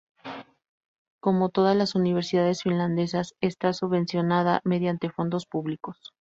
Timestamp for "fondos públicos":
5.11-6.11